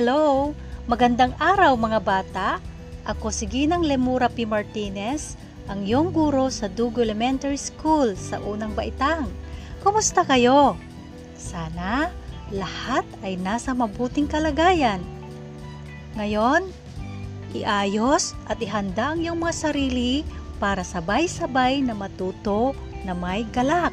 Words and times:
Hello! 0.00 0.56
Magandang 0.88 1.36
araw 1.36 1.76
mga 1.76 2.00
bata! 2.00 2.56
Ako 3.04 3.28
si 3.28 3.44
Ginang 3.44 3.84
Lemura 3.84 4.32
P. 4.32 4.48
Martinez, 4.48 5.36
ang 5.68 5.84
iyong 5.84 6.08
guro 6.08 6.48
sa 6.48 6.72
Dugo 6.72 7.04
Elementary 7.04 7.60
School 7.60 8.16
sa 8.16 8.40
Unang 8.40 8.72
Baitang. 8.72 9.28
Kumusta 9.84 10.24
kayo? 10.24 10.72
Sana 11.36 12.08
lahat 12.48 13.04
ay 13.20 13.36
nasa 13.36 13.76
mabuting 13.76 14.24
kalagayan. 14.24 15.04
Ngayon, 16.16 16.72
iayos 17.52 18.32
at 18.48 18.56
ihanda 18.56 19.12
ang 19.12 19.20
iyong 19.20 19.36
mga 19.36 19.68
sarili 19.68 20.24
para 20.56 20.80
sabay-sabay 20.80 21.84
na 21.84 21.92
matuto 21.92 22.72
na 23.04 23.12
may 23.12 23.44
galak. 23.52 23.92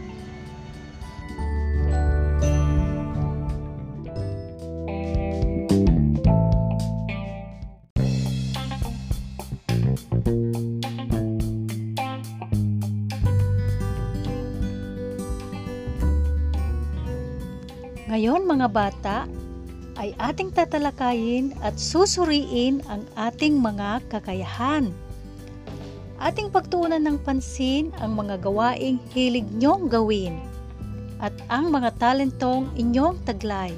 Ngayon 18.08 18.48
mga 18.48 18.68
bata, 18.72 19.18
ay 20.00 20.16
ating 20.16 20.56
tatalakayin 20.56 21.52
at 21.60 21.76
susuriin 21.76 22.80
ang 22.88 23.04
ating 23.20 23.60
mga 23.60 24.00
kakayahan. 24.08 24.96
Ating 26.16 26.48
pagtuunan 26.48 27.04
ng 27.04 27.20
pansin 27.20 27.92
ang 28.00 28.16
mga 28.16 28.40
gawaing 28.40 28.96
hilig 29.12 29.46
niyong 29.52 29.92
gawin 29.92 30.40
at 31.20 31.36
ang 31.52 31.68
mga 31.68 32.00
talentong 32.00 32.72
inyong 32.80 33.20
taglay. 33.28 33.76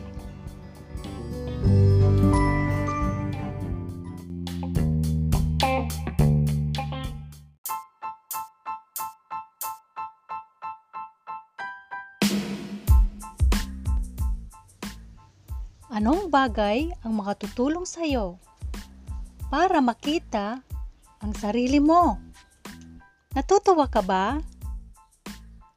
Anong 15.89 16.29
bagay 16.29 16.93
ang 17.01 17.17
makatutulong 17.17 17.81
sa 17.81 18.05
iyo 18.05 18.37
para 19.49 19.81
makita 19.81 20.61
ang 21.17 21.33
sarili 21.33 21.81
mo? 21.81 22.21
Natutuwa 23.33 23.89
ka 23.89 24.05
ba? 24.05 24.37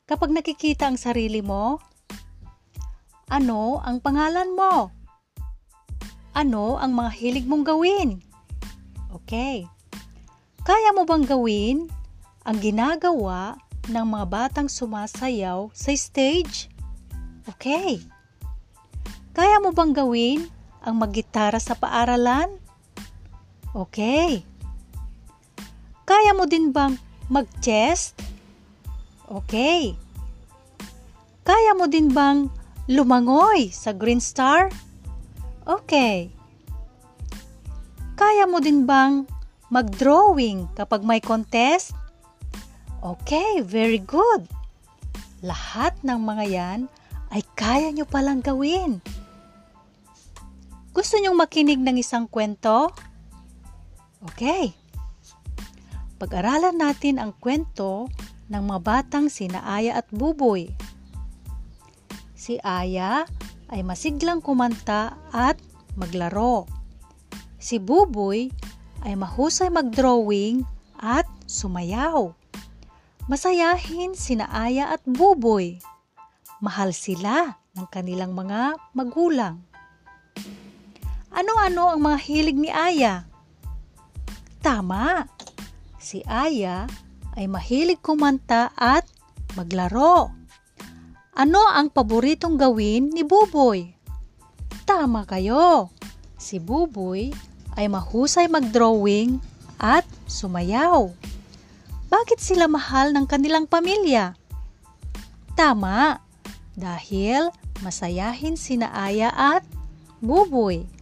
Kapag 0.05 0.29
nakikita 0.29 0.93
ang 0.93 1.01
sarili 1.01 1.41
mo, 1.41 1.81
ano 3.33 3.81
ang 3.81 4.05
pangalan 4.05 4.53
mo? 4.53 4.93
Ano 6.37 6.77
ang 6.77 6.93
mga 6.93 7.11
hilig 7.17 7.49
mong 7.49 7.65
gawin? 7.65 8.21
Okay. 9.17 9.65
Kaya 10.61 10.93
mo 10.93 11.09
bang 11.09 11.25
gawin 11.25 11.89
ang 12.45 12.61
ginagawa 12.61 13.57
ng 13.89 14.07
mga 14.13 14.27
batang 14.29 14.69
sumasayaw 14.69 15.73
sa 15.73 15.97
stage? 15.97 16.69
Okay. 17.49 18.12
Kaya 19.43 19.59
mo 19.59 19.75
bang 19.75 19.91
gawin 19.91 20.47
ang 20.87 21.03
maggitara 21.03 21.59
sa 21.59 21.75
paaralan? 21.75 22.63
Okay. 23.75 24.47
Kaya 26.07 26.31
mo 26.31 26.47
din 26.47 26.71
bang 26.71 26.95
mag-chest? 27.27 28.15
Okay. 29.27 29.99
Kaya 31.43 31.75
mo 31.75 31.91
din 31.91 32.15
bang 32.15 32.47
lumangoy 32.87 33.75
sa 33.75 33.91
Green 33.91 34.23
Star? 34.23 34.71
Okay. 35.67 36.31
Kaya 38.15 38.47
mo 38.47 38.63
din 38.63 38.87
bang 38.87 39.27
mag-drawing 39.75 40.71
kapag 40.79 41.03
may 41.03 41.19
contest? 41.19 41.99
Okay, 43.03 43.59
very 43.59 43.99
good. 43.99 44.47
Lahat 45.43 45.99
ng 46.07 46.23
mga 46.23 46.45
yan 46.47 46.81
ay 47.35 47.43
kaya 47.59 47.91
nyo 47.91 48.07
palang 48.07 48.39
gawin. 48.39 49.03
Gusto 50.93 51.17
nyong 51.17 51.41
makinig 51.41 51.81
ng 51.81 51.97
isang 51.97 52.29
kwento? 52.29 52.93
Okay. 54.29 54.77
Pag-aralan 56.21 56.77
natin 56.77 57.17
ang 57.17 57.33
kwento 57.33 58.13
ng 58.53 58.61
mga 58.61 58.81
batang 58.85 59.27
sina 59.33 59.65
Aya 59.65 59.97
at 59.97 60.07
Buboy. 60.13 60.69
Si 62.37 62.61
Aya 62.61 63.25
ay 63.73 63.81
masiglang 63.81 64.45
kumanta 64.45 65.17
at 65.33 65.57
maglaro. 65.97 66.69
Si 67.57 67.81
Buboy 67.81 68.53
ay 69.09 69.17
mahusay 69.17 69.73
mag-drawing 69.73 70.61
at 71.01 71.25
sumayaw. 71.49 72.37
Masayahin 73.33 74.13
sina 74.13 74.45
Aya 74.53 74.93
at 74.93 75.01
Buboy. 75.09 75.81
Mahal 76.61 76.93
sila 76.93 77.57
ng 77.81 77.89
kanilang 77.89 78.37
mga 78.37 78.77
magulang. 78.93 79.72
Ano-ano 81.33 81.97
ang 81.97 82.01
mga 82.05 82.19
hilig 82.29 82.61
ni 82.61 82.69
Aya? 82.69 83.25
Tama! 84.61 85.25
Si 85.97 86.21
Aya 86.29 86.85
ay 87.33 87.49
mahilig 87.49 88.05
kumanta 88.05 88.69
at 88.77 89.09
maglaro. 89.57 90.29
Ano 91.33 91.65
ang 91.73 91.89
paboritong 91.89 92.61
gawin 92.61 93.09
ni 93.09 93.25
Buboy? 93.25 93.97
Tama 94.85 95.25
kayo! 95.25 95.89
Si 96.37 96.61
Buboy 96.61 97.33
ay 97.81 97.89
mahusay 97.89 98.53
mag-drawing 98.53 99.41
at 99.81 100.05
sumayaw. 100.29 101.09
Bakit 102.13 102.45
sila 102.45 102.69
mahal 102.69 103.17
ng 103.17 103.25
kanilang 103.25 103.65
pamilya? 103.65 104.37
Tama! 105.57 106.21
Dahil 106.77 107.49
masayahin 107.81 108.61
sina 108.61 108.93
Aya 108.93 109.33
at 109.33 109.65
Buboy. 110.21 111.02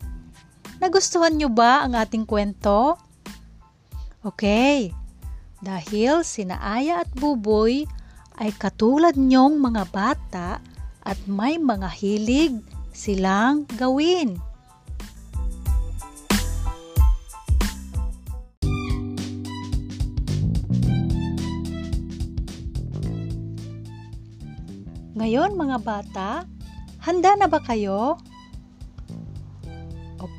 Nagustuhan 0.81 1.37
nyo 1.37 1.53
ba 1.53 1.85
ang 1.85 1.93
ating 1.93 2.25
kwento? 2.25 2.97
Okay, 4.25 4.89
dahil 5.61 6.25
sina 6.25 6.57
Aya 6.57 7.05
at 7.05 7.11
Buboy 7.13 7.85
ay 8.41 8.49
katulad 8.57 9.13
nyong 9.13 9.61
mga 9.61 9.85
bata 9.93 10.65
at 11.05 11.21
may 11.29 11.61
mga 11.61 11.85
hilig 11.85 12.57
silang 12.97 13.69
gawin. 13.77 14.41
Ngayon 25.13 25.61
mga 25.61 25.77
bata, 25.85 26.49
handa 27.05 27.37
na 27.37 27.45
ba 27.45 27.61
kayo? 27.61 28.17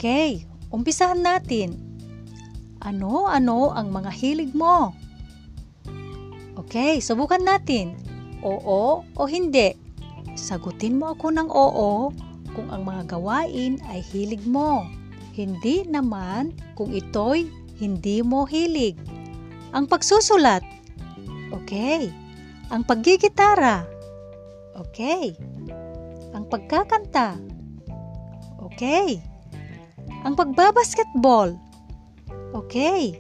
Okay, 0.02 0.50
umpisahan 0.74 1.22
natin. 1.22 1.78
Ano-ano 2.82 3.70
ang 3.70 3.94
mga 3.94 4.10
hilig 4.10 4.50
mo? 4.50 4.98
Okay, 6.58 6.98
subukan 6.98 7.46
natin. 7.46 7.94
Oo 8.42 9.06
o 9.06 9.22
hindi? 9.30 9.78
Sagutin 10.34 10.98
mo 10.98 11.14
ako 11.14 11.38
ng 11.38 11.50
oo 11.54 12.10
kung 12.58 12.74
ang 12.74 12.82
mga 12.82 13.14
gawain 13.14 13.78
ay 13.94 14.02
hilig 14.02 14.42
mo. 14.42 14.90
Hindi 15.38 15.86
naman 15.86 16.58
kung 16.74 16.90
ito'y 16.98 17.54
hindi 17.78 18.26
mo 18.26 18.50
hilig. 18.50 18.98
Ang 19.70 19.86
pagsusulat. 19.86 20.66
Okay. 21.62 22.10
Ang 22.74 22.90
paggigitara. 22.90 23.86
Okay. 24.82 25.38
Ang 26.34 26.50
pagkakanta. 26.50 27.38
Okay. 28.66 29.30
Ang 30.22 30.38
pagbabasketball. 30.38 31.58
Okay. 32.54 33.18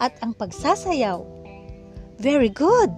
At 0.00 0.16
ang 0.24 0.32
pagsasayaw. 0.32 1.20
Very 2.16 2.48
good. 2.48 2.88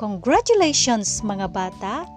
Congratulations 0.00 1.22
mga 1.22 1.46
bata. 1.52 2.08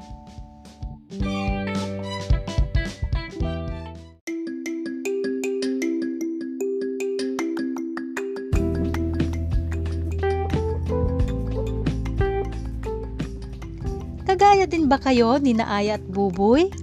Kagaya 14.24 14.66
din 14.66 14.90
ba 14.90 14.98
kayo 14.98 15.38
ni 15.38 15.54
Naaya 15.54 16.02
at 16.02 16.04
Buboy? 16.10 16.83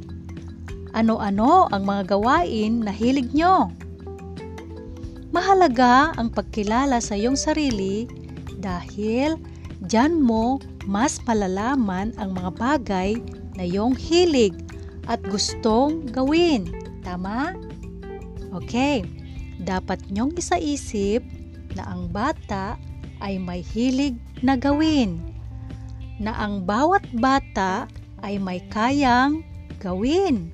Ano-ano 0.92 1.70
ang 1.70 1.82
mga 1.86 2.18
gawain 2.18 2.82
na 2.82 2.90
hilig 2.90 3.30
nyo? 3.30 3.70
Mahalaga 5.30 6.10
ang 6.18 6.34
pagkilala 6.34 6.98
sa 6.98 7.14
iyong 7.14 7.38
sarili 7.38 8.10
dahil 8.58 9.38
Diyan 9.80 10.20
mo 10.20 10.60
mas 10.84 11.16
malalaman 11.24 12.12
ang 12.20 12.36
mga 12.36 12.50
bagay 12.60 13.16
na 13.56 13.64
iyong 13.64 13.96
hilig 13.96 14.52
at 15.08 15.24
gustong 15.24 16.04
gawin. 16.12 16.68
Tama? 17.00 17.56
Okay, 18.52 19.00
dapat 19.64 20.04
nyong 20.12 20.36
isaisip 20.36 21.24
na 21.72 21.88
ang 21.88 22.12
bata 22.12 22.76
ay 23.24 23.40
may 23.40 23.64
hilig 23.64 24.20
na 24.44 24.52
gawin. 24.60 25.16
Na 26.20 26.36
ang 26.36 26.68
bawat 26.68 27.04
bata 27.16 27.88
ay 28.20 28.36
may 28.36 28.60
kayang 28.68 29.40
gawin. 29.80 30.52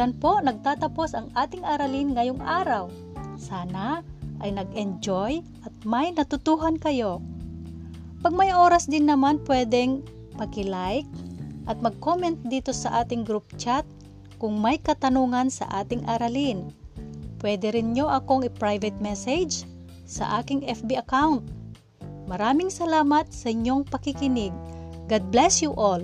Diyan 0.00 0.16
po 0.16 0.40
nagtatapos 0.40 1.12
ang 1.12 1.28
ating 1.36 1.60
aralin 1.60 2.16
ngayong 2.16 2.40
araw. 2.40 2.88
Sana 3.36 4.00
ay 4.40 4.48
nag-enjoy 4.48 5.44
at 5.60 5.74
may 5.84 6.08
natutuhan 6.08 6.80
kayo. 6.80 7.20
Pag 8.24 8.32
may 8.32 8.48
oras 8.48 8.88
din 8.88 9.04
naman 9.04 9.44
pwedeng 9.44 10.00
pag-like 10.40 11.04
at 11.68 11.84
mag-comment 11.84 12.40
dito 12.48 12.72
sa 12.72 13.04
ating 13.04 13.28
group 13.28 13.44
chat 13.60 13.84
kung 14.40 14.56
may 14.56 14.80
katanungan 14.80 15.52
sa 15.52 15.68
ating 15.68 16.00
aralin. 16.08 16.72
Pwede 17.36 17.68
rin 17.68 17.92
nyo 17.92 18.08
akong 18.08 18.40
i-private 18.48 18.96
message 19.04 19.68
sa 20.08 20.40
aking 20.40 20.64
FB 20.64 20.96
account. 20.96 21.44
Maraming 22.24 22.72
salamat 22.72 23.28
sa 23.36 23.52
inyong 23.52 23.84
pakikinig. 23.84 24.56
God 25.12 25.28
bless 25.28 25.60
you 25.60 25.76
all. 25.76 26.00